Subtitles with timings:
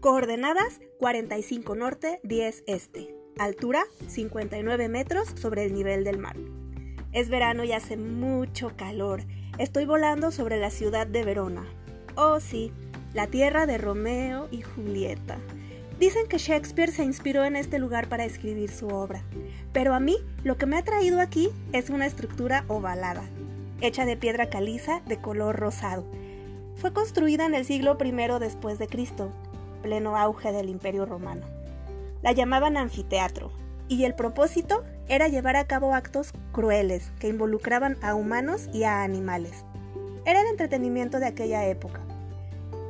[0.00, 3.14] Coordenadas 45 norte, 10 este.
[3.38, 6.36] Altura 59 metros sobre el nivel del mar.
[7.12, 9.24] Es verano y hace mucho calor.
[9.58, 11.66] Estoy volando sobre la ciudad de Verona.
[12.14, 12.72] Oh sí,
[13.12, 15.36] la tierra de Romeo y Julieta.
[15.98, 19.22] Dicen que Shakespeare se inspiró en este lugar para escribir su obra,
[19.74, 23.28] pero a mí lo que me ha traído aquí es una estructura ovalada,
[23.82, 26.06] hecha de piedra caliza de color rosado.
[26.76, 29.30] Fue construida en el siglo I después de Cristo,
[29.80, 31.46] pleno auge del Imperio Romano.
[32.22, 33.50] La llamaban anfiteatro,
[33.88, 39.02] y el propósito era llevar a cabo actos crueles que involucraban a humanos y a
[39.02, 39.64] animales.
[40.24, 42.00] Era el entretenimiento de aquella época.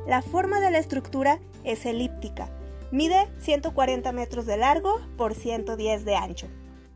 [0.07, 2.49] La forma de la estructura es elíptica,
[2.91, 6.47] Mide 140 metros de largo por 110 de ancho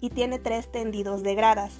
[0.02, 1.78] y tiene tres tendidos de gradas.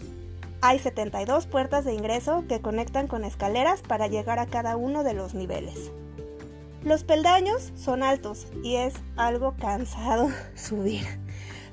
[0.62, 5.14] Hay 72 puertas de ingreso que conectan con escaleras para llegar a cada uno de
[5.14, 5.92] los niveles.
[6.86, 11.06] Los peldaños son altos y es algo cansado subir,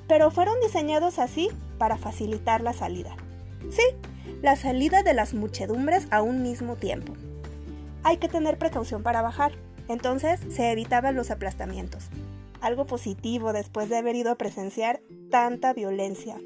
[0.09, 3.15] pero fueron diseñados así para facilitar la salida.
[3.69, 3.83] Sí,
[4.41, 7.13] la salida de las muchedumbres a un mismo tiempo.
[8.03, 9.53] Hay que tener precaución para bajar,
[9.87, 12.09] entonces se evitaban los aplastamientos
[12.63, 16.39] algo positivo después de haber ido a presenciar tanta violencia.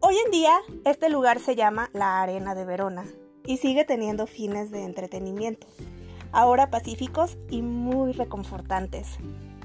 [0.00, 3.04] Hoy en día, este lugar se llama la Arena de Verona
[3.44, 5.66] y sigue teniendo fines de entretenimiento,
[6.32, 9.18] ahora pacíficos y muy reconfortantes.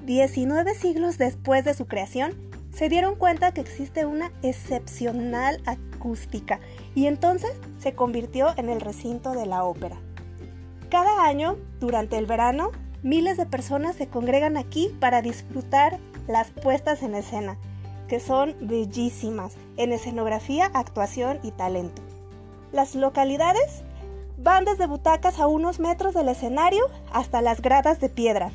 [0.06, 2.34] 19 siglos después de su creación,
[2.72, 6.60] se dieron cuenta que existe una excepcional acústica
[6.94, 9.98] y entonces se convirtió en el recinto de la ópera.
[10.90, 12.72] Cada año, durante el verano,
[13.02, 17.58] miles de personas se congregan aquí para disfrutar las puestas en escena,
[18.08, 22.02] que son bellísimas en escenografía, actuación y talento.
[22.72, 23.84] Las localidades
[24.46, 28.52] van desde butacas a unos metros del escenario hasta las gradas de piedra,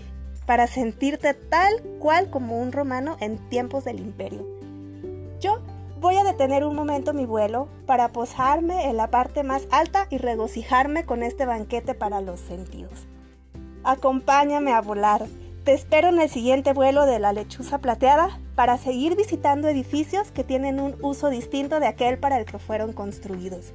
[0.47, 4.47] para sentirte tal cual como un romano en tiempos del imperio.
[5.41, 5.59] Yo
[6.01, 10.19] voy a detener un momento mi vuelo para posarme en la parte más alta y
[10.19, 13.09] regocijarme con este banquete para los sentidos.
[13.83, 15.27] Acompáñame a volar.
[15.65, 20.45] Te espero en el siguiente vuelo de la lechuza plateada para seguir visitando edificios que
[20.45, 23.73] tienen un uso distinto de aquel para el que fueron construidos.